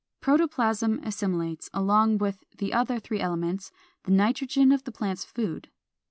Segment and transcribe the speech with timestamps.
[0.19, 3.71] Protoplasm assimilates, along with the other three elements,
[4.05, 5.69] the nitrogen of the plant's food.